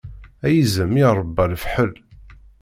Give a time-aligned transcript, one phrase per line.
[0.45, 1.93] A yizem i iṛebba lefḥel!